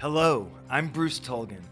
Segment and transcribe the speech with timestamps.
[0.00, 1.64] Hello, I'm Bruce Tulgan,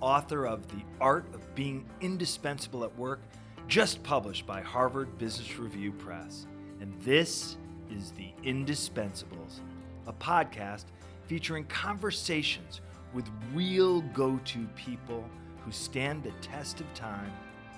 [0.00, 3.20] author of The Art of Being Indispensable at Work,
[3.68, 6.46] just published by Harvard Business Review Press.
[6.80, 7.58] And this
[7.90, 9.60] is The Indispensables,
[10.06, 10.86] a podcast
[11.26, 12.80] featuring conversations
[13.12, 15.22] with real go to people
[15.62, 17.30] who stand the test of time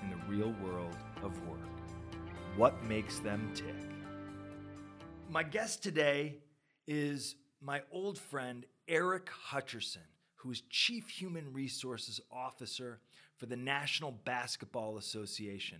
[0.03, 1.59] in the real world of work.
[2.55, 3.75] What makes them tick?
[5.29, 6.37] My guest today
[6.87, 10.05] is my old friend Eric Hutcherson,
[10.35, 13.01] who is Chief Human Resources Officer
[13.35, 15.79] for the National Basketball Association.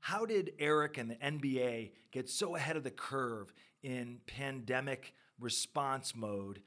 [0.00, 6.14] How did Eric and the NBA get so ahead of the curve in pandemic response
[6.16, 6.60] mode?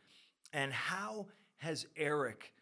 [0.53, 2.53] And how has Eric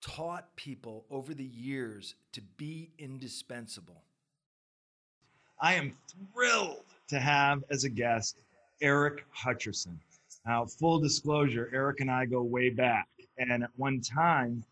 [0.00, 4.02] taught people over the years to be indispensable?
[5.60, 5.96] I am
[6.32, 8.38] thrilled to have as a guest
[8.80, 9.96] Eric Hutcherson.
[10.46, 13.08] Now, full disclosure, Eric and I go way back.
[13.38, 14.64] And at one time,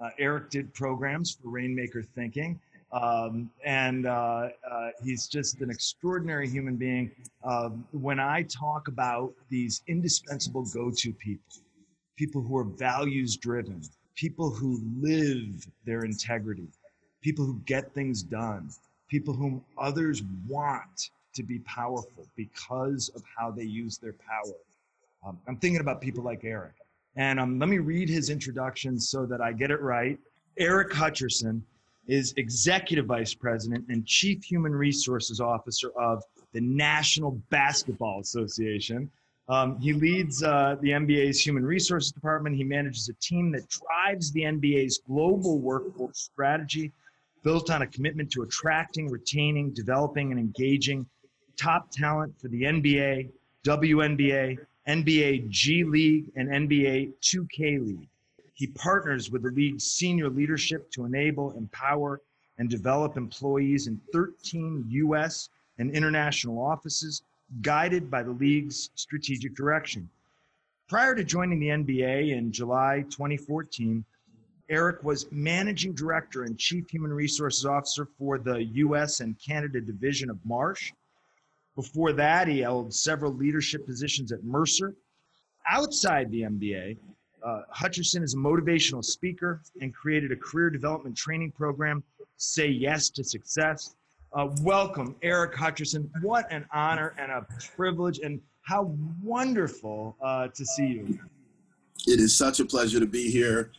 [0.00, 2.60] uh, Eric did programs for Rainmaker Thinking.
[2.92, 7.10] Um, and uh, uh, he's just an extraordinary human being.
[7.42, 11.44] Um, when I talk about these indispensable go to people,
[12.16, 13.82] people who are values driven,
[14.14, 16.68] people who live their integrity,
[17.20, 18.70] people who get things done,
[19.08, 24.54] people whom others want to be powerful because of how they use their power.
[25.26, 26.74] Um, I'm thinking about people like Eric.
[27.16, 30.18] And um, let me read his introduction so that I get it right.
[30.58, 31.62] Eric Hutcherson
[32.06, 39.10] is Executive Vice President and Chief Human Resources Officer of the National Basketball Association.
[39.48, 42.56] Um, he leads uh, the NBA's Human Resources Department.
[42.56, 46.92] He manages a team that drives the NBA's global workforce strategy,
[47.42, 51.06] built on a commitment to attracting, retaining, developing, and engaging
[51.56, 53.30] top talent for the NBA,
[53.64, 54.58] WNBA,
[54.88, 58.08] NBA G League, and NBA 2K League.
[58.54, 62.20] He partners with the league's senior leadership to enable, empower,
[62.58, 65.50] and develop employees in 13 U.S.
[65.78, 67.22] and international offices,
[67.60, 70.08] guided by the league's strategic direction.
[70.88, 74.04] Prior to joining the NBA in July 2014,
[74.68, 79.20] Eric was managing director and chief human resources officer for the U.S.
[79.20, 80.92] and Canada division of Marsh.
[81.76, 84.96] Before that, he held several leadership positions at Mercer.
[85.68, 86.96] Outside the NBA,
[87.44, 92.02] uh, Hutcherson is a motivational speaker and created a career development training program,
[92.38, 93.94] Say Yes to Success.
[94.32, 96.08] Uh, welcome, Eric Hutcherson.
[96.22, 101.18] What an honor and a privilege, and how wonderful uh, to see you.
[102.06, 103.70] It is such a pleasure to be here.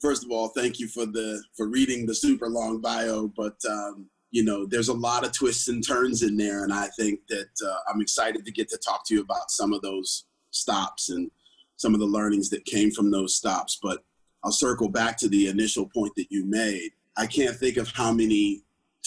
[0.00, 4.06] First of all, thank you for the for reading the super long bio, but um,
[4.32, 7.50] you know there's a lot of twists and turns in there, and I think that
[7.64, 11.30] uh, I'm excited to get to talk to you about some of those stops and
[11.76, 13.78] some of the learnings that came from those stops.
[13.80, 14.02] But
[14.42, 16.90] I'll circle back to the initial point that you made.
[17.16, 18.62] I can't think of how many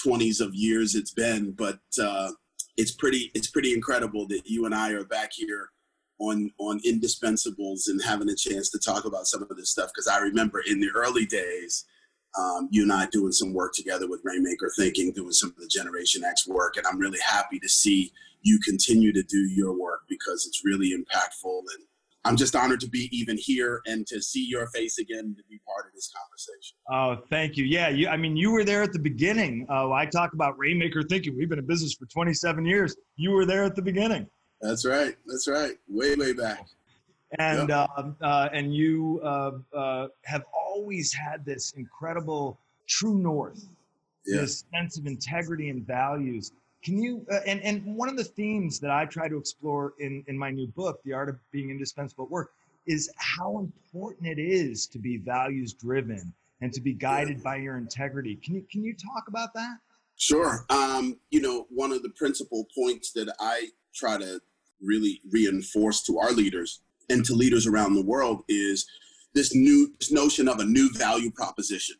[0.06, 2.32] 20s of years it's been, but uh,
[2.78, 5.70] it's pretty it's pretty incredible that you and I are back here
[6.20, 10.08] on on indispensables and having a chance to talk about some of this stuff because
[10.08, 11.86] I remember in the early days
[12.38, 15.68] um, you and I doing some work together with Rainmaker Thinking, doing some of the
[15.68, 20.02] Generation X work, and I'm really happy to see you continue to do your work
[20.08, 21.86] because it's really impactful and
[22.26, 25.60] I'm just honored to be even here and to see your face again to be
[25.64, 26.76] part of this conversation.
[26.92, 27.66] Oh, thank you.
[27.66, 29.68] Yeah, you, I mean, you were there at the beginning.
[29.70, 31.38] Uh, I talk about Rainmaker thinking.
[31.38, 32.96] We've been in business for 27 years.
[33.16, 34.28] You were there at the beginning.
[34.60, 35.16] That's right.
[35.28, 35.74] That's right.
[35.88, 36.66] Way, way back.
[37.40, 37.90] And yep.
[37.98, 43.68] uh, uh, and you uh, uh, have always had this incredible true north,
[44.26, 44.42] yeah.
[44.42, 46.52] this sense of integrity and values
[46.86, 50.24] can you uh, and and one of the themes that I try to explore in
[50.28, 52.52] in my new book, The Art of Being Indispensable at Work,
[52.86, 56.32] is how important it is to be values driven
[56.62, 58.36] and to be guided by your integrity.
[58.36, 59.78] Can you can you talk about that?
[60.16, 60.66] Sure.
[60.70, 64.40] Um, you know, one of the principal points that I try to
[64.80, 68.86] really reinforce to our leaders and to leaders around the world is
[69.34, 71.96] this new this notion of a new value proposition.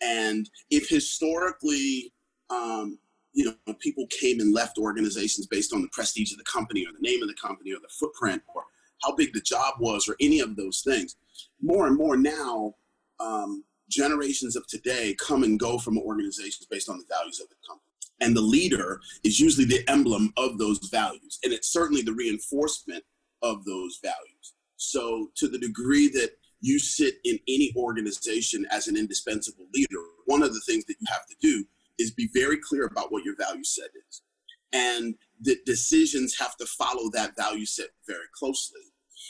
[0.00, 2.12] And if historically
[2.50, 2.98] um,
[3.36, 6.92] you know, people came and left organizations based on the prestige of the company or
[6.92, 8.64] the name of the company or the footprint or
[9.02, 11.16] how big the job was or any of those things.
[11.60, 12.74] More and more now,
[13.20, 17.56] um, generations of today come and go from organizations based on the values of the
[17.68, 17.82] company.
[18.22, 21.38] And the leader is usually the emblem of those values.
[21.44, 23.04] And it's certainly the reinforcement
[23.50, 24.54] of those values.
[24.76, 30.42] So, to the degree that you sit in any organization as an indispensable leader, one
[30.42, 31.64] of the things that you have to do
[31.98, 34.22] is be very clear about what your value set is.
[34.72, 38.82] And the decisions have to follow that value set very closely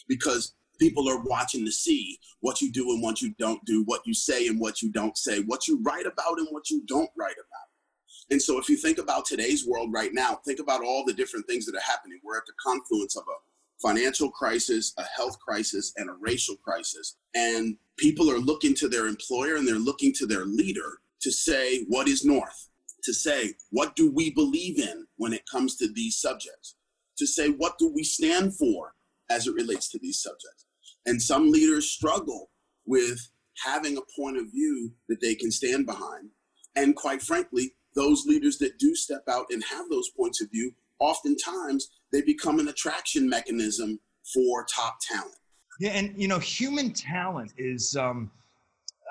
[0.08, 4.02] because People are watching to see what you do and what you don't do, what
[4.04, 7.10] you say and what you don't say, what you write about and what you don't
[7.16, 8.30] write about.
[8.30, 11.46] And so, if you think about today's world right now, think about all the different
[11.46, 12.20] things that are happening.
[12.24, 13.38] We're at the confluence of a
[13.82, 17.17] financial crisis, a health crisis, and a racial crisis.
[17.34, 21.84] And people are looking to their employer and they're looking to their leader to say,
[21.88, 22.69] what is North?
[23.05, 26.76] To say, what do we believe in when it comes to these subjects?
[27.19, 28.94] To say, what do we stand for
[29.31, 30.67] as it relates to these subjects?
[31.06, 32.50] And some leaders struggle
[32.84, 33.19] with
[33.64, 36.31] having a point of view that they can stand behind.
[36.75, 40.73] And quite frankly, those leaders that do step out and have those points of view,
[40.99, 43.98] oftentimes they become an attraction mechanism
[44.32, 45.34] for top talent.
[45.78, 47.96] Yeah, and you know, human talent is.
[47.96, 48.30] Um,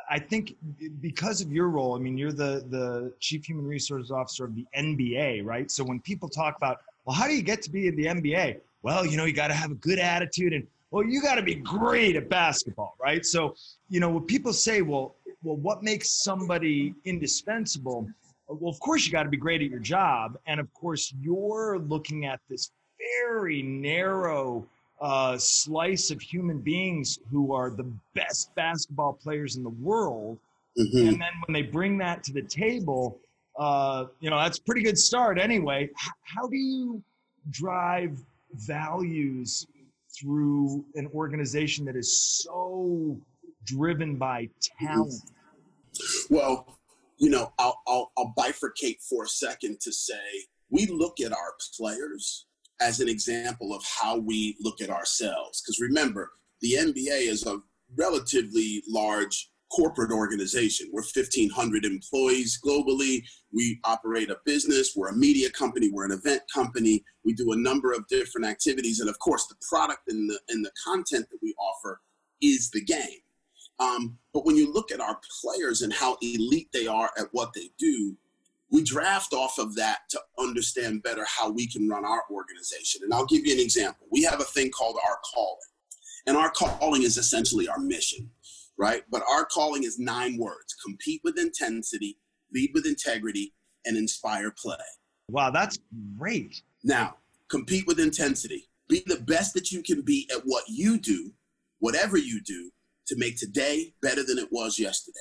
[0.08, 0.56] I think
[1.02, 4.66] because of your role, I mean, you're the the chief human resources officer of the
[4.78, 5.70] NBA, right?
[5.72, 8.60] So when people talk about, well, how do you get to be in the NBA?
[8.84, 11.42] Well, you know, you got to have a good attitude, and well, you got to
[11.42, 13.26] be great at basketball, right?
[13.26, 13.56] So,
[13.90, 18.08] you know, when people say, well, well, what makes somebody indispensable?
[18.48, 21.80] Well, of course, you got to be great at your job, and of course, you're
[21.80, 22.72] looking at this
[23.24, 24.66] very narrow
[25.02, 30.38] uh, slice of human beings who are the best basketball players in the world.
[30.78, 31.08] Mm-hmm.
[31.10, 33.20] And then when they bring that to the table,
[33.58, 35.84] uh, you know, that's a pretty good start anyway.
[35.84, 35.92] H-
[36.24, 37.02] how do you
[37.50, 38.20] drive
[38.54, 39.68] values
[40.18, 43.18] through an organization that is so
[43.66, 44.50] driven by
[44.80, 45.14] talent?
[46.30, 46.78] Well,
[47.18, 51.54] you know, I'll, I'll, I'll bifurcate for a second to say we look at our
[51.78, 52.46] players
[52.82, 55.62] as an example of how we look at ourselves.
[55.62, 56.32] Because remember,
[56.62, 57.60] the NBA is a
[57.96, 60.88] relatively large corporate organization.
[60.92, 63.24] We're 1,500 employees globally.
[63.52, 64.94] We operate a business.
[64.96, 65.90] We're a media company.
[65.92, 67.04] We're an event company.
[67.24, 69.00] We do a number of different activities.
[69.00, 72.00] And of course, the product and the, and the content that we offer
[72.42, 73.20] is the game.
[73.80, 77.52] Um, but when you look at our players and how elite they are at what
[77.54, 78.16] they do,
[78.72, 83.02] we draft off of that to understand better how we can run our organization.
[83.04, 84.08] And I'll give you an example.
[84.12, 85.60] We have a thing called our calling,
[86.28, 88.30] and our calling is essentially our mission,
[88.78, 89.04] right?
[89.12, 92.18] But our calling is nine words compete with intensity,
[92.54, 93.54] lead with integrity,
[93.86, 94.76] and inspire play.
[95.30, 95.80] Wow, that's
[96.18, 96.62] great.
[96.84, 97.16] Now,
[97.50, 98.68] compete with intensity.
[98.88, 101.32] Be the best that you can be at what you do,
[101.80, 102.72] whatever you do,
[103.08, 105.20] to make today better than it was yesterday.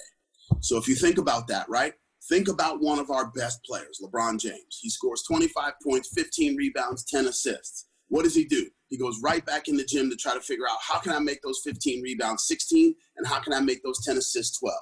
[0.61, 1.95] So if you think about that, right?
[2.29, 4.79] Think about one of our best players, LeBron James.
[4.81, 7.87] He scores 25 points, 15 rebounds, 10 assists.
[8.09, 8.69] What does he do?
[8.89, 11.19] He goes right back in the gym to try to figure out how can I
[11.19, 14.75] make those 15 rebounds 16 and how can I make those 10 assists 12.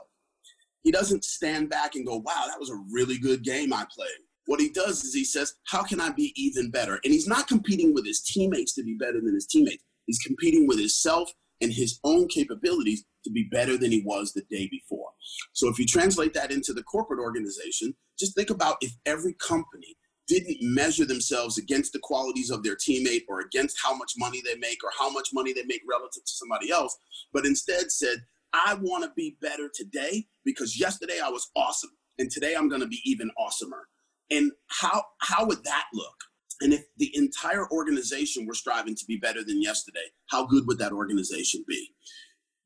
[0.82, 4.08] He doesn't stand back and go, wow, that was a really good game I played.
[4.46, 7.00] What he does is he says, how can I be even better?
[7.04, 9.84] And he's not competing with his teammates to be better than his teammates.
[10.06, 11.32] He's competing with himself
[11.62, 15.08] and his own capabilities to be better than he was the day before.
[15.52, 19.96] So if you translate that into the corporate organization, just think about if every company
[20.28, 24.56] didn't measure themselves against the qualities of their teammate or against how much money they
[24.56, 26.96] make or how much money they make relative to somebody else,
[27.32, 28.18] but instead said,
[28.52, 32.82] I want to be better today because yesterday I was awesome and today I'm going
[32.82, 33.82] to be even awesomer.
[34.30, 36.16] And how how would that look?
[36.62, 40.78] And if the entire organization were striving to be better than yesterday, how good would
[40.78, 41.88] that organization be?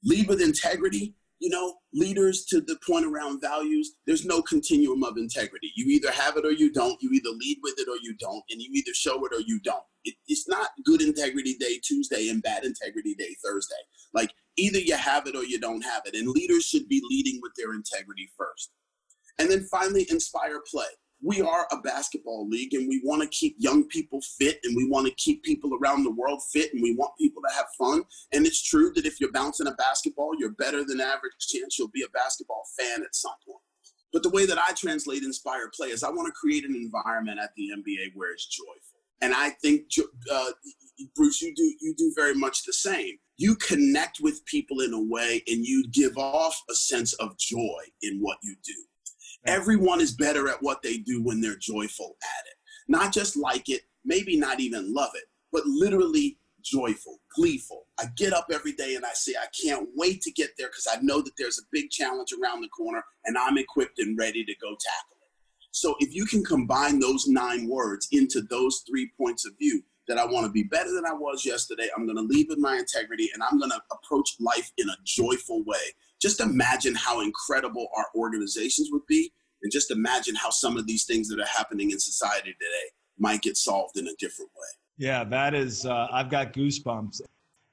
[0.04, 5.16] Lead with integrity you know, leaders to the point around values, there's no continuum of
[5.16, 5.70] integrity.
[5.76, 7.00] You either have it or you don't.
[7.02, 8.42] You either lead with it or you don't.
[8.50, 9.82] And you either show it or you don't.
[10.04, 13.74] It, it's not good integrity day Tuesday and bad integrity day Thursday.
[14.14, 16.14] Like either you have it or you don't have it.
[16.14, 18.70] And leaders should be leading with their integrity first.
[19.38, 20.86] And then finally, inspire play
[21.26, 24.88] we are a basketball league and we want to keep young people fit and we
[24.88, 28.04] want to keep people around the world fit and we want people to have fun.
[28.32, 31.88] And it's true that if you're bouncing a basketball, you're better than average chance you'll
[31.88, 33.58] be a basketball fan at some point.
[34.12, 37.40] But the way that I translate inspire play is I want to create an environment
[37.40, 39.00] at the NBA where it's joyful.
[39.20, 39.86] And I think,
[40.32, 40.50] uh,
[41.16, 43.18] Bruce, you do you do very much the same.
[43.36, 47.82] You connect with people in a way, and you give off a sense of joy
[48.02, 48.74] in what you do.
[49.46, 52.56] Everyone is better at what they do when they're joyful at it.
[52.88, 57.86] Not just like it, maybe not even love it, but literally joyful, gleeful.
[58.00, 60.88] I get up every day and I say, I can't wait to get there because
[60.92, 64.44] I know that there's a big challenge around the corner and I'm equipped and ready
[64.44, 65.30] to go tackle it.
[65.70, 70.18] So if you can combine those nine words into those three points of view, that
[70.18, 71.88] I want to be better than I was yesterday.
[71.96, 74.96] I'm going to lead with my integrity and I'm going to approach life in a
[75.04, 79.32] joyful way just imagine how incredible our organizations would be
[79.62, 82.86] and just imagine how some of these things that are happening in society today
[83.18, 84.68] might get solved in a different way
[84.98, 87.20] yeah that is uh, i've got goosebumps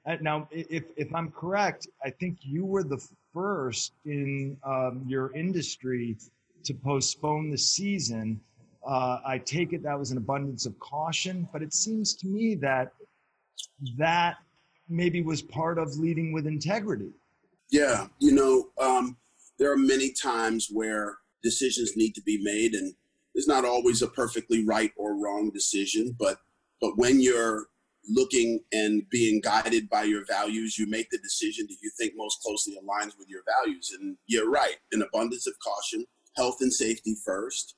[0.06, 3.02] Uh, now, if, if I'm correct, I think you were the
[3.34, 6.18] first in um, your industry
[6.66, 8.40] to postpone the season.
[8.86, 12.56] Uh, I take it that was an abundance of caution, but it seems to me
[12.56, 12.92] that
[13.98, 14.36] that
[14.90, 17.12] maybe was part of leading with integrity.
[17.72, 19.18] Yeah, you know, um,
[19.58, 22.94] there are many times where decisions need to be made, and
[23.34, 26.16] there's not always a perfectly right or wrong decision.
[26.20, 26.38] But
[26.82, 27.68] but when you're
[28.10, 32.42] looking and being guided by your values, you make the decision that you think most
[32.42, 33.96] closely aligns with your values.
[33.98, 36.06] And you're right, an abundance of caution,
[36.36, 37.76] health and safety first,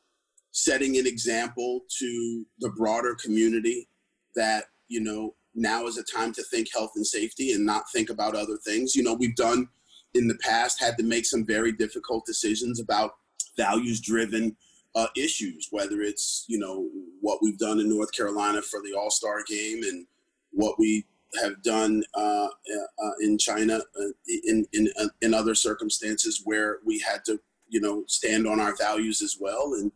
[0.51, 3.87] setting an example to the broader community
[4.35, 8.09] that, you know, now is a time to think health and safety and not think
[8.09, 8.95] about other things.
[8.95, 9.69] You know, we've done
[10.15, 13.15] in the past had to make some very difficult decisions about
[13.57, 14.55] values driven
[14.95, 16.89] uh, issues, whether it's, you know,
[17.21, 20.07] what we've done in North Carolina for the All Star game and
[20.51, 21.05] what we
[21.43, 26.99] have done uh, uh, in China uh, in, in, uh, in other circumstances where we
[26.99, 29.73] had to, you know, stand on our values as well.
[29.73, 29.91] And,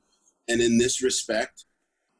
[0.50, 1.64] and in this respect,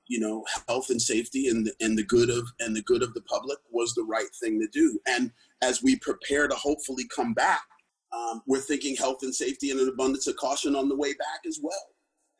[0.08, 3.14] you know, health and safety and the, and the good of and the good of
[3.14, 5.00] the public was the right thing to do.
[5.08, 7.64] And as we prepare to hopefully come back,
[8.12, 11.42] um, we're thinking health and safety and an abundance of caution on the way back
[11.48, 11.88] as well.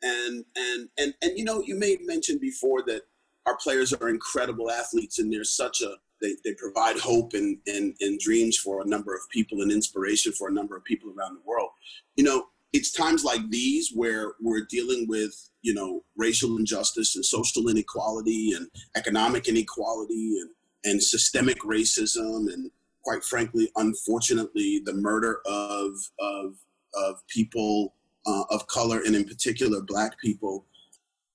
[0.02, 3.02] And and and and you know, you may have mentioned before that
[3.46, 7.94] our players are incredible athletes and they're such a they, they provide hope and, and,
[8.00, 11.34] and dreams for a number of people and inspiration for a number of people around
[11.34, 11.70] the world.
[12.16, 17.24] You know, it's times like these where we're dealing with, you know, racial injustice and
[17.24, 20.50] social inequality and economic inequality and,
[20.84, 22.70] and systemic racism and
[23.02, 26.56] quite frankly, unfortunately, the murder of, of,
[26.94, 27.94] of people
[28.26, 30.66] uh, of color and in particular black people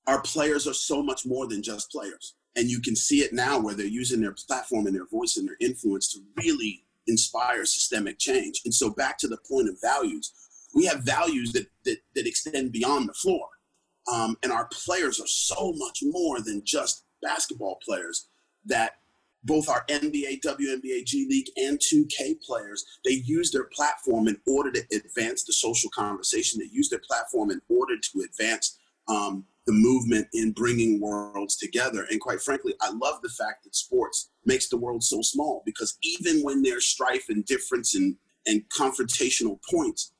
[0.07, 2.35] our players are so much more than just players.
[2.55, 5.47] And you can see it now where they're using their platform and their voice and
[5.47, 8.61] their influence to really inspire systemic change.
[8.65, 10.31] And so back to the point of values,
[10.73, 13.47] we have values that that, that extend beyond the floor.
[14.11, 18.27] Um, and our players are so much more than just basketball players
[18.65, 18.99] that
[19.45, 24.71] both our NBA, WNBA, G League, and 2K players, they use their platform in order
[24.71, 26.59] to advance the social conversation.
[26.59, 32.07] They use their platform in order to advance um, the movement in bringing worlds together.
[32.09, 35.97] And quite frankly, I love the fact that sports makes the world so small because
[36.03, 40.11] even when there's strife and difference and, and confrontational points,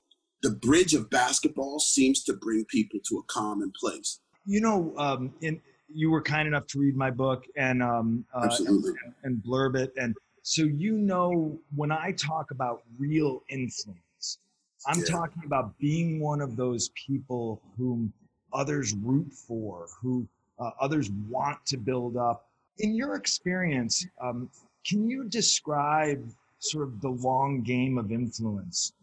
[0.41, 4.19] the bridge of basketball seems to bring people to a common place.
[4.45, 8.49] You know, um, in, you were kind enough to read my book and, um, uh,
[8.59, 8.85] and,
[9.23, 9.93] and blurb it.
[9.97, 14.39] And so, you know, when I talk about real influence,
[14.87, 15.05] I'm yeah.
[15.05, 18.13] talking about being one of those people whom–
[18.55, 20.27] others root for, who
[20.59, 22.47] uh, others want to build up.
[22.79, 24.49] In your experience, um,
[24.87, 26.27] can you describe
[26.59, 28.93] sort of the long game of influence?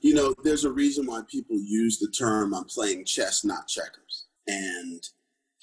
[0.00, 4.24] You know, there's a reason why people use the term I'm playing chess, not checkers.
[4.46, 5.02] And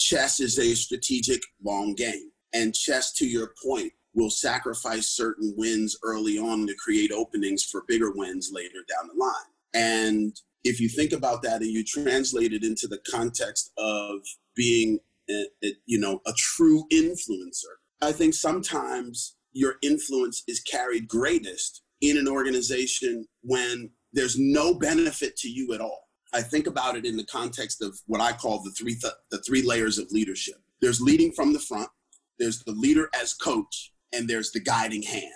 [0.01, 2.31] chess is a strategic long game.
[2.53, 7.84] And chess, to your point, will sacrifice certain wins early on to create openings for
[7.88, 9.51] bigger wins later down the line.
[9.74, 14.20] And if you think about that and you translate it into the context of
[14.55, 21.08] being a, a, you know a true influencer i think sometimes your influence is carried
[21.08, 26.96] greatest in an organization when there's no benefit to you at all i think about
[26.96, 30.12] it in the context of what i call the three th- the three layers of
[30.12, 31.90] leadership there's leading from the front
[32.40, 35.32] there's the leader as coach and there's the guiding hand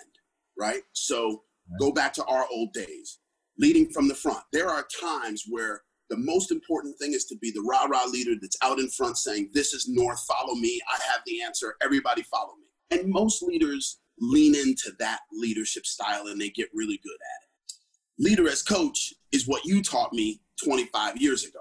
[0.58, 1.42] right so
[1.80, 3.18] go back to our old days
[3.58, 4.42] leading from the front.
[4.52, 8.34] There are times where the most important thing is to be the rah rah leader
[8.40, 10.80] that's out in front saying, This is North, follow me.
[10.88, 11.76] I have the answer.
[11.82, 12.98] Everybody follow me.
[12.98, 18.28] And most leaders lean into that leadership style and they get really good at it.
[18.30, 21.60] Leader as coach is what you taught me 25 years ago.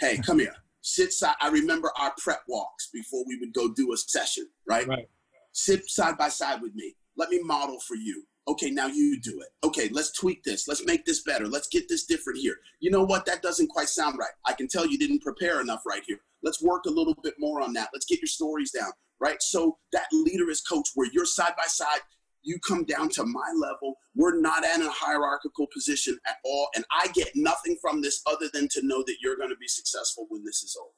[0.00, 0.54] Hey, come here.
[0.82, 1.36] Sit side.
[1.40, 4.86] I remember our prep walks before we would go do a session, right?
[4.86, 5.08] right.
[5.52, 6.94] Sit side by side with me.
[7.16, 9.48] Let me model for you okay, now you do it.
[9.64, 10.68] Okay, let's tweak this.
[10.68, 11.46] Let's make this better.
[11.48, 12.56] Let's get this different here.
[12.80, 13.26] You know what?
[13.26, 14.30] That doesn't quite sound right.
[14.46, 16.18] I can tell you didn't prepare enough right here.
[16.42, 17.88] Let's work a little bit more on that.
[17.92, 19.40] Let's get your stories down, right?
[19.40, 22.00] So that leader is coach where you're side by side,
[22.44, 23.96] you come down to my level.
[24.14, 26.68] We're not in a hierarchical position at all.
[26.76, 29.68] And I get nothing from this other than to know that you're going to be
[29.68, 30.90] successful when this is over.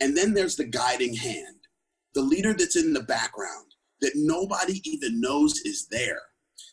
[0.00, 1.66] And then there's the guiding hand,
[2.14, 6.20] the leader that's in the background that nobody even knows is there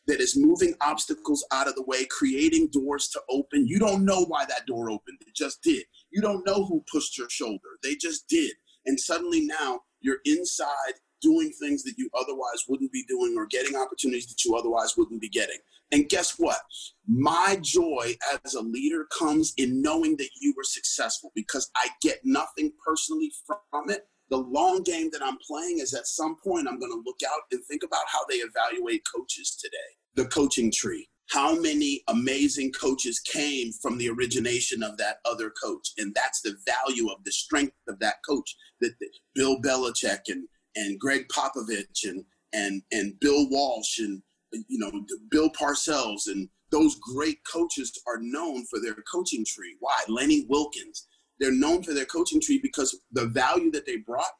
[0.07, 3.67] that is moving obstacles out of the way, creating doors to open.
[3.67, 5.85] You don't know why that door opened, it just did.
[6.11, 8.53] You don't know who pushed your shoulder, they just did.
[8.85, 13.75] And suddenly now you're inside doing things that you otherwise wouldn't be doing or getting
[13.75, 15.57] opportunities that you otherwise wouldn't be getting.
[15.91, 16.59] And guess what?
[17.07, 22.19] My joy as a leader comes in knowing that you were successful because I get
[22.23, 24.07] nothing personally from it.
[24.29, 27.41] The long game that I'm playing is at some point I'm going to look out
[27.51, 29.77] and think about how they evaluate coaches today.
[30.15, 31.09] The coaching tree.
[31.31, 35.91] How many amazing coaches came from the origination of that other coach?
[35.97, 38.93] And that's the value of the strength of that coach that,
[39.35, 40.47] Bill Belichick and,
[40.79, 44.21] and Gregg Popovich and, and, and Bill Walsh and
[44.51, 44.91] you know,
[45.29, 49.75] Bill Parcells and those great coaches are known for their coaching tree.
[49.79, 50.01] Why?
[50.07, 51.07] Lenny Wilkens.
[51.39, 54.31] They're known for their coaching tree because the value that they brought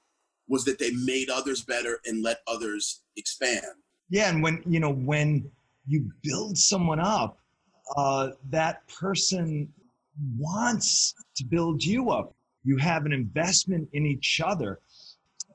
[0.48, 3.64] was that they made others better and let others expand.
[4.10, 5.50] Yeah, and when you know when
[5.88, 7.38] you build someone up,
[7.96, 9.72] uh, that person
[10.38, 12.36] wants to build you up.
[12.64, 14.80] You have an investment in each other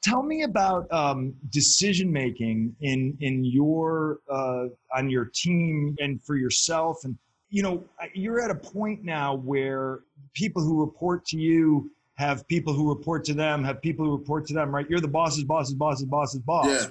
[0.05, 6.37] tell me about um, decision making in in your uh, on your team and for
[6.37, 7.17] yourself and
[7.49, 7.83] you know
[8.13, 10.01] you're at a point now where
[10.35, 14.47] people who report to you have people who report to them have people who report
[14.47, 16.87] to them right you're the boss's boss's boss's boss's boss yeah.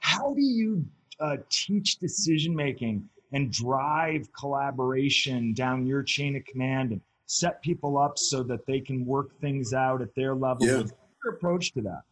[0.00, 0.84] how do you
[1.20, 7.96] uh, teach decision making and drive collaboration down your chain of command and set people
[7.96, 10.78] up so that they can work things out at their level yeah.
[10.78, 10.92] what's
[11.22, 12.02] your approach to that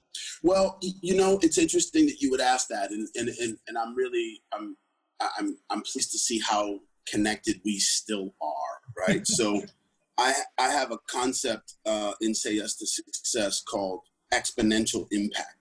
[0.42, 3.94] well, you know, it's interesting that you would ask that, and and and, and I'm
[3.94, 4.76] really I'm
[5.20, 9.26] I'm I'm pleased to see how connected we still are, right?
[9.26, 9.62] so,
[10.18, 14.00] I I have a concept uh, in Say Yes to Success called
[14.32, 15.58] exponential impact,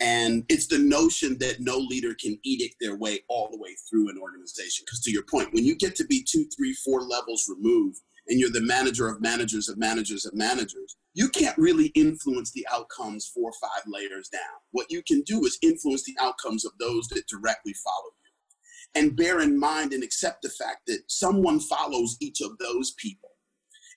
[0.00, 4.08] and it's the notion that no leader can edict their way all the way through
[4.08, 4.84] an organization.
[4.86, 8.38] Because to your point, when you get to be two, three, four levels removed, and
[8.38, 13.26] you're the manager of managers of managers of managers, you can't really influence the outcomes
[13.26, 14.40] four or five layers down.
[14.70, 19.00] What you can do is influence the outcomes of those that directly follow you.
[19.02, 23.30] And bear in mind and accept the fact that someone follows each of those people.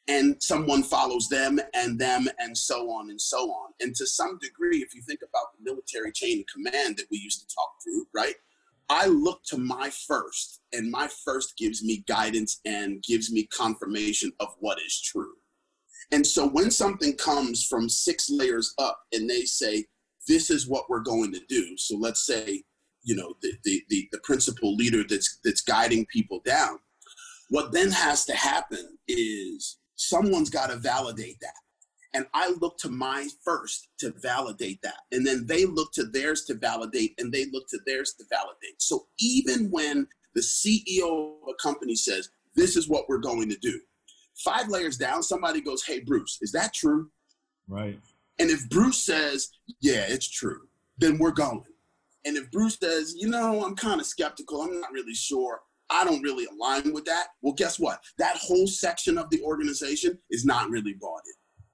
[0.09, 3.71] And someone follows them and them and so on and so on.
[3.79, 7.19] And to some degree, if you think about the military chain of command that we
[7.19, 8.35] used to talk through, right?
[8.93, 14.31] I look to my first, and my first gives me guidance and gives me confirmation
[14.39, 15.33] of what is true.
[16.11, 19.85] And so when something comes from six layers up and they say,
[20.27, 21.75] this is what we're going to do.
[21.77, 22.61] So let's say,
[23.01, 26.77] you know, the, the, the, the principal leader that's, that's guiding people down.
[27.49, 31.62] What then has to happen is someone's got to validate that.
[32.13, 35.01] And I look to mine first to validate that.
[35.11, 38.79] And then they look to theirs to validate, and they look to theirs to validate.
[38.79, 43.57] So even when the CEO of a company says, This is what we're going to
[43.57, 43.79] do,
[44.35, 47.09] five layers down, somebody goes, Hey, Bruce, is that true?
[47.67, 47.99] Right.
[48.39, 49.49] And if Bruce says,
[49.81, 51.63] Yeah, it's true, then we're going.
[52.25, 56.03] And if Bruce says, You know, I'm kind of skeptical, I'm not really sure, I
[56.03, 58.01] don't really align with that, well, guess what?
[58.17, 61.33] That whole section of the organization is not really bought in.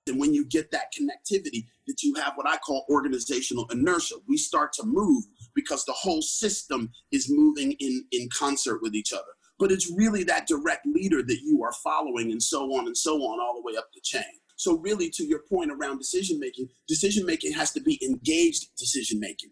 [0.10, 4.16] And when you get that connectivity, that you have what I call organizational inertia.
[4.28, 5.24] We start to move
[5.56, 9.32] because the whole system is moving in, in concert with each other.
[9.58, 13.16] But it's really that direct leader that you are following, and so on and so
[13.16, 14.24] on, all the way up the chain.
[14.56, 19.20] So, really, to your point around decision making, decision making has to be engaged decision
[19.20, 19.52] making.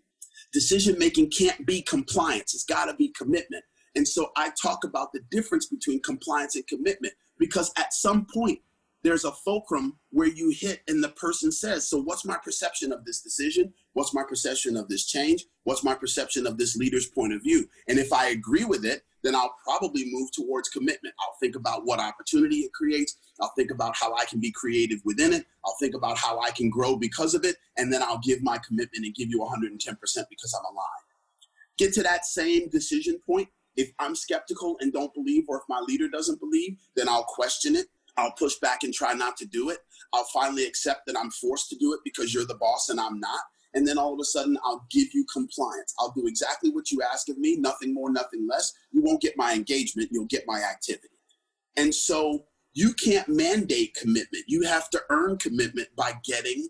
[0.54, 3.64] Decision making can't be compliance, it's got to be commitment.
[3.96, 8.60] And so, I talk about the difference between compliance and commitment because at some point,
[9.04, 13.06] there's a fulcrum where you hit and the person says, So, what's my perception of
[13.06, 13.74] this decision?
[13.94, 15.46] What's my perception of this change?
[15.64, 17.68] What's my perception of this leader's point of view?
[17.88, 21.14] And if I agree with it, then I'll probably move towards commitment.
[21.20, 23.18] I'll think about what opportunity it creates.
[23.42, 25.46] I'll think about how I can be creative within it.
[25.66, 27.58] I'll think about how I can grow because of it.
[27.78, 29.80] And then I'll give my commitment and give you 110%
[30.30, 31.08] because I'm aligned.
[31.78, 33.50] Get to that same decision point.
[33.76, 37.76] If I'm skeptical and don't believe, or if my leader doesn't believe, then I'll question
[37.76, 39.80] it I'll push back and try not to do it.
[40.14, 43.20] I'll finally accept that I'm forced to do it because you're the boss and I'm
[43.20, 43.42] not.
[43.74, 45.94] And then all of a sudden, I'll give you compliance.
[46.00, 48.74] I'll do exactly what you ask of me, nothing more, nothing less.
[48.92, 51.10] You won't get my engagement, you'll get my activity.
[51.76, 54.46] And so you can't mandate commitment.
[54.48, 56.68] You have to earn commitment by getting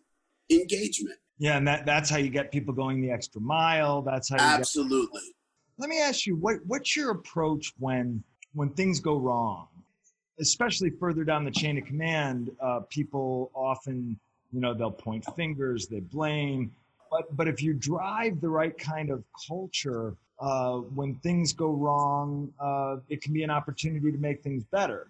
[0.50, 1.18] engagement.
[1.38, 4.02] Yeah, and that, that's how you get people going the extra mile.
[4.02, 5.22] That's how Absolutely.
[5.22, 5.34] Get...
[5.80, 9.68] Let me ask you, what, what's your approach when when things go wrong?
[10.40, 14.20] Especially further down the chain of command, uh, people often,
[14.52, 16.72] you know, they'll point fingers, they blame.
[17.10, 22.54] But, but if you drive the right kind of culture, uh, when things go wrong,
[22.60, 25.08] uh, it can be an opportunity to make things better.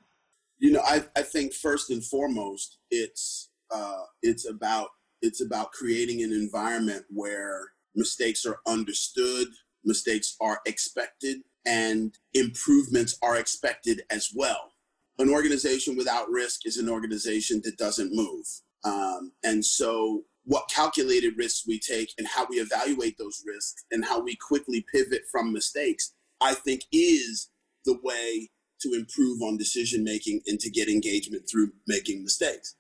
[0.60, 4.90] You know, I, I think first and foremost, it's uh, it's about
[5.22, 9.48] it's about creating an environment where mistakes are understood,
[9.84, 14.72] mistakes are expected, and improvements are expected as well.
[15.20, 18.46] An organization without risk is an organization that doesn't move.
[18.84, 24.06] Um, and so, what calculated risks we take and how we evaluate those risks and
[24.06, 27.50] how we quickly pivot from mistakes, I think is
[27.84, 28.50] the way
[28.82, 32.76] to improve on decision making and to get engagement through making mistakes.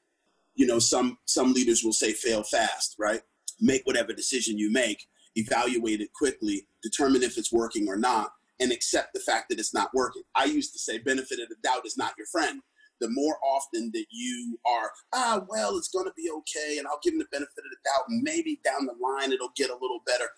[0.56, 3.22] You know, some some leaders will say fail fast, right?
[3.60, 8.72] Make whatever decision you make, evaluate it quickly, determine if it's working or not, and
[8.72, 10.24] accept the fact that it's not working.
[10.36, 12.62] I used to say benefit of the doubt is not your friend.
[13.00, 17.00] The more often that you are, ah, well, it's going to be okay, and I'll
[17.04, 19.78] give them the benefit of the doubt, and maybe down the line it'll get a
[19.80, 20.30] little better.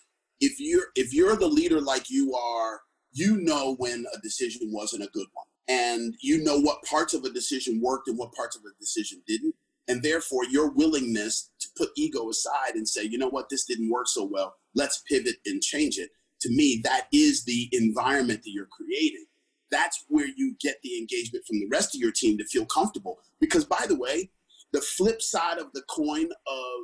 [0.42, 2.82] If you're if you're the leader like you are,
[3.14, 7.24] you know when a decision wasn't a good one, and you know what parts of
[7.24, 9.56] a decision worked and what parts of a decision didn't,
[9.88, 13.90] and therefore your willingness to put ego aside and say, you know what, this didn't
[13.90, 16.10] work so well, let's pivot and change it
[16.42, 19.26] to me, that is the environment that you're creating.
[19.72, 23.20] That's where you get the engagement from the rest of your team to feel comfortable.
[23.40, 24.32] Because, by the way,
[24.72, 26.80] the flip side of the coin of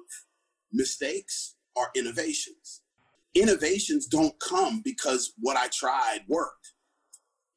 [0.71, 2.81] mistakes are innovations.
[3.33, 6.73] Innovations don't come because what I tried worked.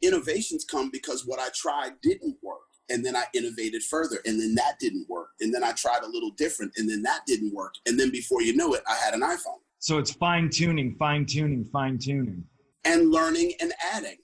[0.02, 2.61] Innovations come because what I tried didn't work.
[2.90, 5.28] And then I innovated further, and then that didn't work.
[5.40, 7.74] And then I tried a little different, and then that didn't work.
[7.87, 9.61] And then before you know it, I had an iPhone.
[9.79, 12.45] So it's fine tuning, fine tuning, fine tuning.
[12.85, 14.17] And learning and adding.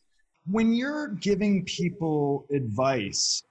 [0.46, 3.42] When you're giving people advice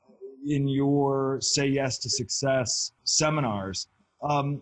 [0.45, 3.87] in your Say Yes to Success seminars,
[4.21, 4.61] um,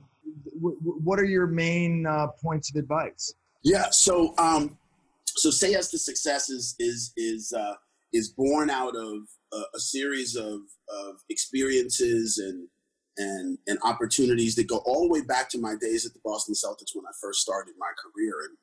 [0.62, 3.34] w- what are your main uh, points of advice?
[3.64, 4.78] Yeah, so um,
[5.26, 7.74] so Say Yes to Success is is is uh,
[8.14, 9.18] is born out of
[9.52, 12.68] a, a series of of experiences and
[13.18, 16.56] and and opportunities that go all the way back to my days at the Boston
[16.56, 18.34] Celtics when I first started my career.
[18.48, 18.58] And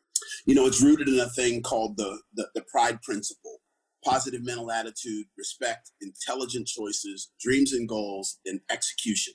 [0.46, 3.58] you know, it's rooted in a thing called the the, the pride principle:
[4.04, 9.34] positive mental attitude, respect, intelligent choices, dreams and goals, and execution.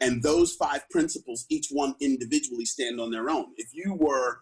[0.00, 3.46] And those five principles, each one individually, stand on their own.
[3.56, 4.40] If you were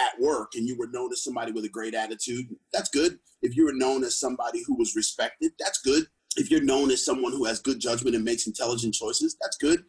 [0.00, 3.18] at work and you were known as somebody with a great attitude, that's good.
[3.40, 7.04] If you were known as somebody who was respected, that's good if you're known as
[7.04, 9.84] someone who has good judgment and makes intelligent choices, that's good.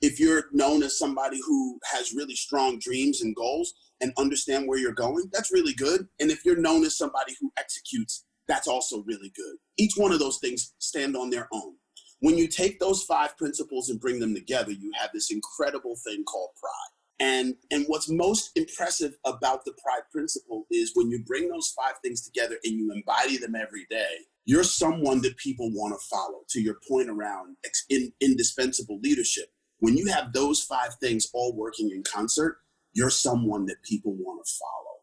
[0.00, 4.78] If you're known as somebody who has really strong dreams and goals and understand where
[4.78, 6.08] you're going, that's really good.
[6.18, 9.56] And if you're known as somebody who executes, that's also really good.
[9.76, 11.74] Each one of those things stand on their own.
[12.20, 16.24] When you take those five principles and bring them together, you have this incredible thing
[16.24, 16.99] called pride.
[17.20, 21.96] And, and what's most impressive about the pride principle is when you bring those five
[22.02, 26.40] things together and you embody them every day, you're someone that people want to follow
[26.48, 27.56] to your point around
[27.90, 29.52] in, indispensable leadership.
[29.80, 32.58] When you have those five things all working in concert
[32.92, 34.96] you're someone that people want to follow.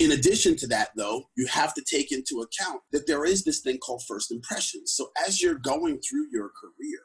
[0.00, 3.60] In addition to that though you have to take into account that there is this
[3.60, 4.92] thing called first impressions.
[4.92, 7.00] So as you're going through your career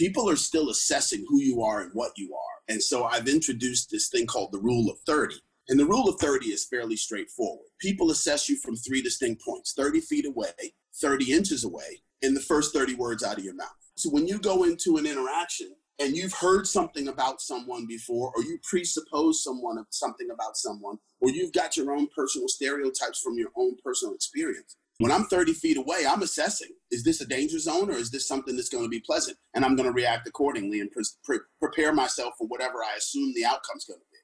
[0.00, 3.90] people are still assessing who you are and what you are and so i've introduced
[3.90, 5.36] this thing called the rule of 30
[5.70, 7.68] and the rule of 30 is fairly straightforward.
[7.80, 12.40] People assess you from three distinct points 30 feet away, 30 inches away, and the
[12.40, 13.68] first 30 words out of your mouth.
[13.94, 18.42] So when you go into an interaction and you've heard something about someone before, or
[18.42, 23.38] you presuppose someone of something about someone, or you've got your own personal stereotypes from
[23.38, 24.76] your own personal experience.
[25.00, 28.28] When I'm 30 feet away, I'm assessing is this a danger zone or is this
[28.28, 29.38] something that's going to be pleasant?
[29.54, 33.32] And I'm going to react accordingly and pre- pre- prepare myself for whatever I assume
[33.32, 34.18] the outcome's going to be.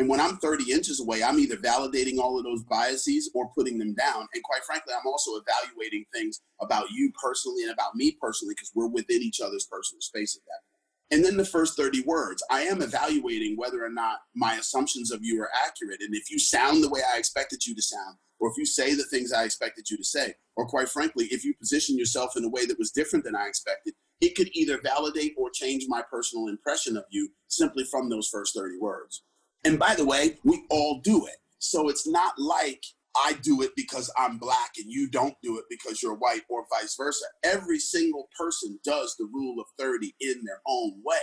[0.00, 3.76] And when I'm 30 inches away, I'm either validating all of those biases or putting
[3.76, 4.28] them down.
[4.34, 8.70] And quite frankly, I'm also evaluating things about you personally and about me personally because
[8.72, 11.16] we're within each other's personal space at that.
[11.16, 15.24] And then the first 30 words, I am evaluating whether or not my assumptions of
[15.24, 16.02] you are accurate.
[16.02, 18.94] And if you sound the way I expected you to sound, or if you say
[18.94, 22.44] the things I expected you to say, or quite frankly, if you position yourself in
[22.44, 26.02] a way that was different than I expected, it could either validate or change my
[26.10, 29.22] personal impression of you simply from those first 30 words.
[29.64, 31.36] And by the way, we all do it.
[31.58, 32.82] So it's not like
[33.16, 36.66] I do it because I'm black and you don't do it because you're white or
[36.70, 37.24] vice versa.
[37.44, 41.16] Every single person does the rule of 30 in their own way.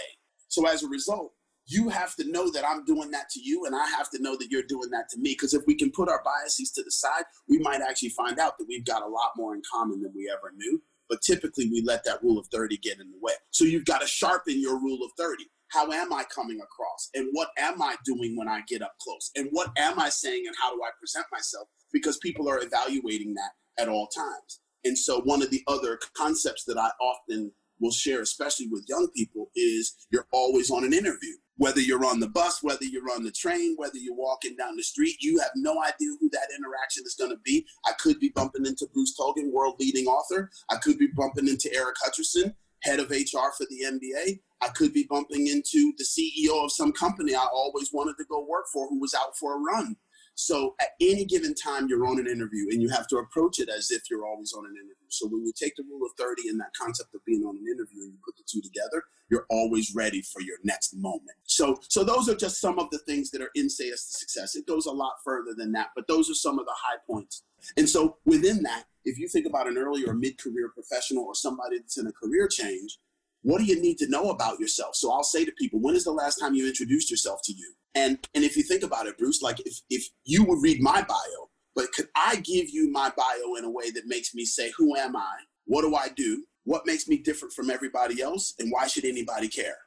[0.47, 1.33] So as a result,
[1.71, 4.35] you have to know that I'm doing that to you and I have to know
[4.37, 5.31] that you're doing that to me.
[5.31, 8.57] Because if we can put our biases to the side, we might actually find out
[8.57, 10.81] that we've got a lot more in common than we ever knew.
[11.09, 13.33] But typically, we let that rule of 30 get in the way.
[13.51, 17.09] So you've got to sharpen your rule of 30 how am I coming across?
[17.15, 19.31] And what am I doing when I get up close?
[19.35, 21.67] And what am I saying and how do I present myself?
[21.93, 24.59] Because people are evaluating that at all times.
[24.83, 29.07] And so, one of the other concepts that I often will share, especially with young
[29.15, 31.35] people, is you're always on an interview.
[31.57, 34.83] Whether you're on the bus, whether you're on the train, whether you're walking down the
[34.83, 37.65] street, you have no idea who that interaction is going to be.
[37.85, 40.49] I could be bumping into Bruce Tulgan, world leading author.
[40.69, 44.39] I could be bumping into Eric Hutcherson, head of HR for the NBA.
[44.61, 48.45] I could be bumping into the CEO of some company I always wanted to go
[48.45, 49.95] work for who was out for a run.
[50.35, 53.69] So at any given time, you're on an interview and you have to approach it
[53.69, 54.95] as if you're always on an interview.
[55.09, 57.65] So when you take the rule of 30 and that concept of being on an
[57.67, 61.37] interview and you put the two together, you're always ready for your next moment.
[61.43, 64.19] So, so those are just some of the things that are in Say Yes to
[64.19, 64.55] Success.
[64.55, 67.43] It goes a lot further than that, but those are some of the high points.
[67.77, 71.79] And so within that, if you think about an early or mid-career professional or somebody
[71.79, 72.99] that's in a career change,
[73.43, 74.95] what do you need to know about yourself?
[74.95, 77.73] So I'll say to people, when is the last time you introduced yourself to you?
[77.95, 81.01] And and if you think about it, Bruce, like if if you would read my
[81.01, 84.71] bio, but could I give you my bio in a way that makes me say,
[84.77, 85.35] who am I?
[85.65, 86.45] What do I do?
[86.63, 88.53] What makes me different from everybody else?
[88.59, 89.77] And why should anybody care?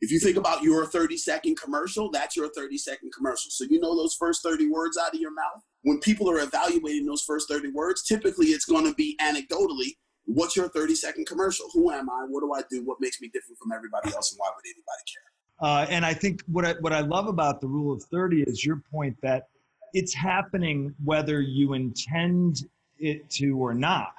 [0.00, 3.50] If you think about your 30 second commercial, that's your 30 second commercial.
[3.50, 5.62] So you know those first 30 words out of your mouth?
[5.82, 9.92] When people are evaluating those first 30 words, typically it's going to be anecdotally,
[10.24, 11.66] what's your 30 second commercial?
[11.72, 12.26] Who am I?
[12.28, 12.84] What do I do?
[12.84, 14.32] What makes me different from everybody else?
[14.32, 15.35] And why would anybody care?
[15.60, 18.64] Uh, and I think what I, what I love about the rule of 30 is
[18.64, 19.48] your point that
[19.94, 24.14] it's happening whether you intend it to or not.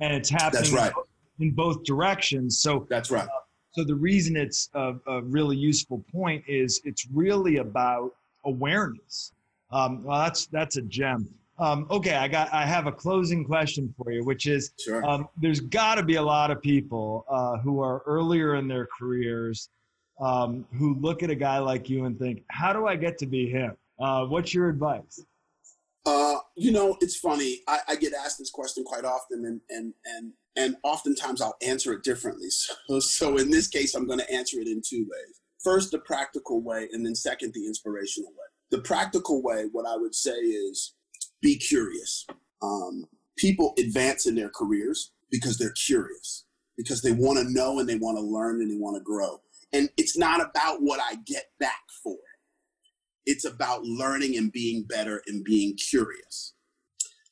[0.00, 0.92] And it's happening right.
[1.38, 2.58] in both directions.
[2.58, 3.24] So that's right.
[3.24, 3.42] Uh,
[3.72, 8.14] so the reason it's a, a, really useful point is it's really about
[8.44, 9.32] awareness.
[9.70, 11.28] Um, well, that's that's a gem.
[11.58, 15.04] Um, okay, I got I have a closing question for you, which is sure.
[15.06, 18.88] um, there's got to be a lot of people uh, who are earlier in their
[18.98, 19.68] careers
[20.22, 23.26] um, who look at a guy like you and think, how do I get to
[23.26, 23.76] be him?
[23.98, 25.20] Uh, what's your advice?
[26.06, 27.60] Uh, you know, it's funny.
[27.68, 31.92] I, I, get asked this question quite often, and and and and oftentimes I'll answer
[31.92, 32.48] it differently.
[32.88, 35.40] So, so in this case, I'm going to answer it in two ways.
[35.62, 38.46] First, the practical way, and then second, the inspirational way.
[38.70, 40.94] The practical way, what I would say is,
[41.40, 42.26] be curious.
[42.60, 43.04] Um,
[43.36, 46.44] people advance in their careers because they're curious,
[46.76, 49.40] because they want to know and they want to learn and they want to grow.
[49.72, 52.18] And it's not about what I get back for it.
[53.24, 56.54] It's about learning and being better and being curious.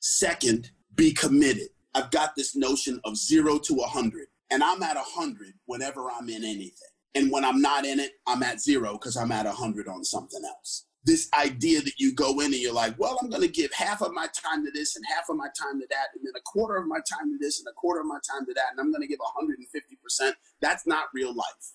[0.00, 1.68] Second, be committed.
[1.94, 6.10] I've got this notion of zero to a 100, and I'm at a 100 whenever
[6.10, 6.72] I'm in anything.
[7.14, 10.04] And when I'm not in it, I'm at zero because I'm at a 100 on
[10.04, 10.86] something else.
[11.04, 14.02] This idea that you go in and you're like, well, I'm going to give half
[14.02, 16.42] of my time to this and half of my time to that, and then a
[16.44, 18.78] quarter of my time to this and a quarter of my time to that, and
[18.78, 20.32] I'm going to give 150%.
[20.60, 21.74] That's not real life.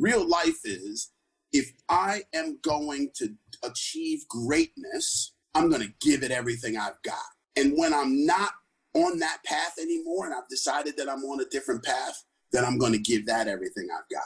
[0.00, 1.12] Real life is
[1.52, 7.18] if I am going to achieve greatness, I'm going to give it everything I've got.
[7.54, 8.52] And when I'm not
[8.94, 12.78] on that path anymore and I've decided that I'm on a different path, then I'm
[12.78, 14.24] going to give that everything I've got.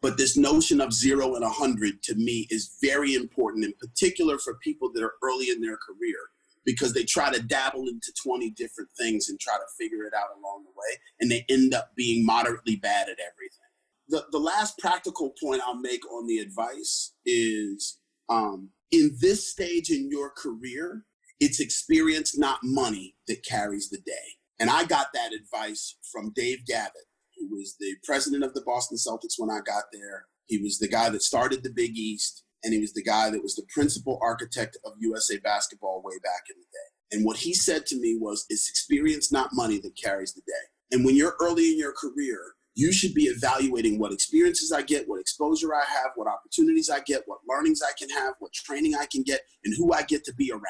[0.00, 4.38] But this notion of zero and a 100 to me is very important, in particular
[4.38, 6.18] for people that are early in their career,
[6.64, 10.36] because they try to dabble into 20 different things and try to figure it out
[10.36, 10.98] along the way.
[11.20, 13.61] And they end up being moderately bad at everything
[14.08, 19.90] the, the last practical point I'll make on the advice is um, in this stage
[19.90, 21.04] in your career,
[21.40, 24.12] it's experience, not money, that carries the day.
[24.60, 28.96] And I got that advice from Dave Gavitt, who was the president of the Boston
[28.96, 30.26] Celtics when I got there.
[30.46, 33.42] He was the guy that started the Big East, and he was the guy that
[33.42, 37.16] was the principal architect of USA basketball way back in the day.
[37.16, 40.92] And what he said to me was, it's experience, not money, that carries the day.
[40.92, 45.08] And when you're early in your career, you should be evaluating what experiences I get,
[45.08, 48.94] what exposure I have, what opportunities I get, what learnings I can have, what training
[48.94, 50.62] I can get, and who I get to be around.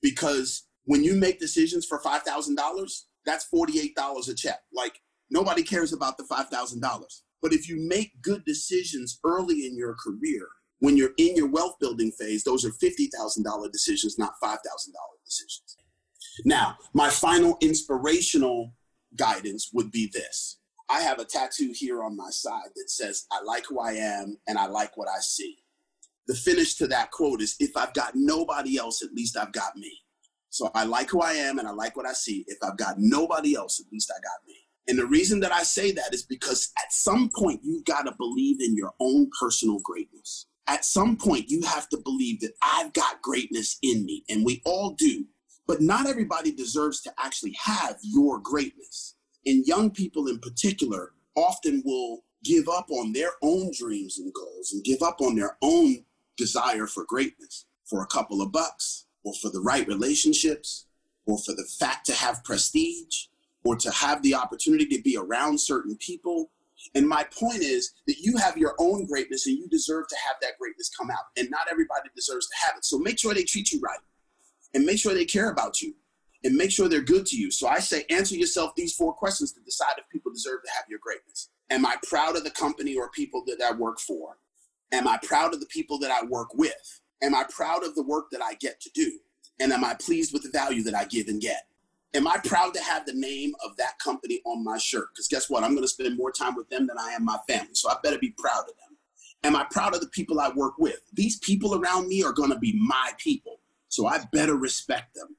[0.00, 4.60] Because when you make decisions for $5,000, that's $48 a check.
[4.72, 6.80] Like nobody cares about the $5,000.
[7.42, 10.48] But if you make good decisions early in your career,
[10.80, 14.58] when you're in your wealth building phase, those are $50,000 decisions, not $5,000
[15.24, 15.76] decisions.
[16.44, 18.72] Now, my final inspirational
[19.16, 20.57] guidance would be this
[20.90, 24.38] I have a tattoo here on my side that says, I like who I am
[24.46, 25.56] and I like what I see.
[26.26, 29.76] The finish to that quote is, if I've got nobody else, at least I've got
[29.76, 29.92] me.
[30.50, 32.44] So I like who I am and I like what I see.
[32.48, 34.54] If I've got nobody else, at least I got me.
[34.88, 38.14] And the reason that I say that is because at some point you've got to
[38.16, 40.46] believe in your own personal greatness.
[40.66, 44.62] At some point you have to believe that I've got greatness in me, and we
[44.64, 45.26] all do.
[45.66, 49.14] But not everybody deserves to actually have your greatness.
[49.46, 54.72] And young people in particular often will give up on their own dreams and goals
[54.72, 56.04] and give up on their own
[56.36, 60.86] desire for greatness for a couple of bucks or for the right relationships
[61.26, 63.26] or for the fact to have prestige
[63.64, 66.50] or to have the opportunity to be around certain people
[66.94, 70.36] And my point is that you have your own greatness and you deserve to have
[70.42, 71.24] that greatness come out.
[71.36, 72.84] And not everybody deserves to have it.
[72.84, 73.98] So make sure they treat you right
[74.74, 75.94] and make sure they care about you
[76.44, 77.50] and make sure they're good to you.
[77.50, 80.84] So I say answer yourself these four questions to decide if people deserve to have
[80.88, 81.50] your greatness.
[81.70, 84.38] Am I proud of the company or people that I work for?
[84.92, 87.00] Am I proud of the people that I work with?
[87.22, 89.18] Am I proud of the work that I get to do?
[89.60, 91.64] And am I pleased with the value that I give and get?
[92.14, 95.08] Am I proud to have the name of that company on my shirt?
[95.12, 95.62] Because guess what?
[95.62, 97.74] I'm going to spend more time with them than I am my family.
[97.74, 98.96] So I better be proud of them.
[99.44, 101.00] Am I proud of the people I work with?
[101.12, 103.60] These people around me are going to be my people.
[103.88, 105.36] So I better respect them.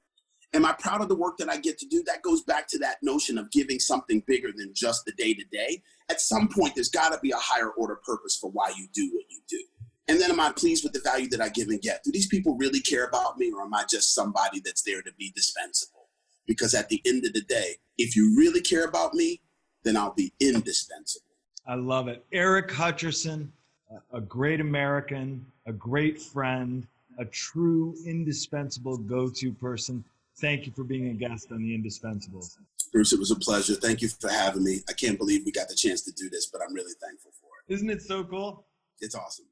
[0.52, 2.02] Am I proud of the work that I get to do?
[2.04, 5.44] That goes back to that notion of giving something bigger than just the day to
[5.52, 5.82] day.
[6.08, 9.10] At some point, there's got to be a higher order purpose for why you do
[9.14, 9.62] what you do.
[10.08, 12.02] And then am I pleased with the value that I give and get?
[12.02, 15.12] Do these people really care about me or am I just somebody that's there to
[15.16, 16.08] be dispensable?
[16.48, 19.40] Because at the end of the day, if you really care about me,
[19.84, 21.26] then I'll be indispensable.
[21.64, 22.24] I love it.
[22.32, 23.48] Eric Hutcherson,
[24.12, 30.02] a great American, a great friend, a true indispensable go to person.
[30.40, 32.56] Thank you for being a guest on the Indispensables.
[32.92, 33.74] Bruce, it was a pleasure.
[33.74, 34.80] Thank you for having me.
[34.88, 37.48] I can't believe we got the chance to do this, but I'm really thankful for
[37.68, 37.74] it.
[37.74, 38.64] Isn't it so cool?
[39.00, 39.46] It's awesome.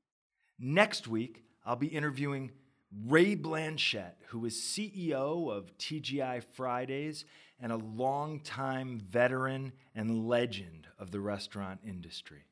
[0.58, 2.52] Next week, I'll be interviewing
[3.06, 7.26] Ray Blanchette, who is CEO of TGI Fridays
[7.60, 12.44] and a longtime veteran and legend of the restaurant industry.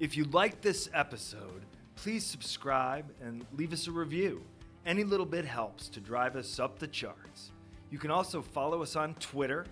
[0.00, 4.42] If you liked this episode, please subscribe and leave us a review.
[4.88, 7.52] Any little bit helps to drive us up the charts.
[7.90, 9.66] You can also follow us on Twitter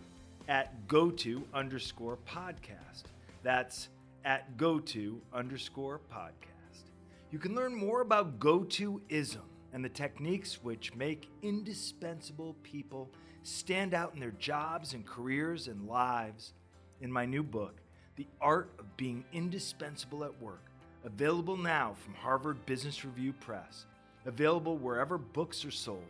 [0.46, 3.04] at goto underscore podcast.
[3.42, 3.88] That's
[4.26, 6.90] at goto underscore podcast.
[7.30, 9.40] You can learn more about go-to-ism
[9.72, 13.10] and the techniques which make indispensable people
[13.42, 16.52] stand out in their jobs and careers and lives
[17.00, 17.80] in my new book,
[18.16, 20.66] The Art of Being Indispensable at Work,
[21.06, 23.86] available now from Harvard Business Review Press,
[24.26, 26.02] available wherever books are sold.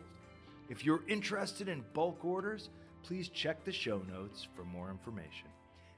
[0.69, 2.71] If you're interested in bulk orders,
[3.03, 5.49] please check the show notes for more information.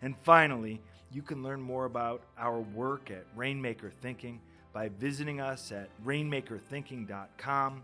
[0.03, 4.41] And finally, you can learn more about our work at Rainmaker Thinking
[4.73, 7.83] by visiting us at rainmakerthinking.com,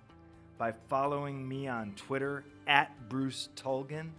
[0.58, 4.10] by following me on Twitter at Bruce Tulgan,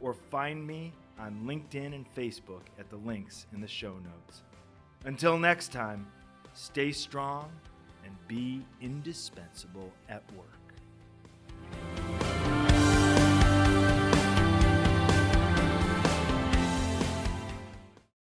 [0.00, 4.42] or find me on LinkedIn and Facebook at the links in the show notes.
[5.04, 6.06] Until next time,
[6.54, 7.52] stay strong
[8.04, 10.61] and be indispensable at work.